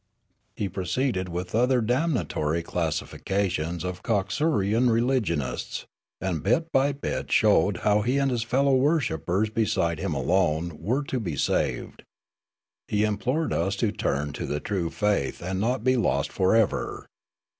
"He 0.55 0.67
proceeded 0.67 1.29
with 1.29 1.53
other 1.53 1.79
damnatory 1.79 2.63
classifications 2.63 3.83
of 3.83 4.01
Coxurian 4.01 4.89
religionists, 4.89 5.85
and 6.19 6.41
bit 6.41 6.71
by 6.71 6.91
bit 6.91 7.31
showed 7.31 7.77
how 7.85 8.01
he 8.01 8.17
and 8.17 8.31
his 8.31 8.41
fellow 8.41 8.73
worshippers 8.75 9.51
beside 9.51 9.99
him 9.99 10.15
alone 10.15 10.75
were 10.81 11.03
to 11.03 11.19
be 11.19 11.35
saved. 11.35 12.01
He 12.87 13.03
implored 13.03 13.53
us 13.53 13.75
to 13.75 13.91
turn 13.91 14.33
to 14.33 14.47
the 14.47 14.59
true 14.59 14.89
faith 14.89 15.39
and 15.39 15.61
not 15.61 15.83
be 15.83 15.95
lost 15.95 16.31
for 16.31 16.55
ever. 16.55 17.05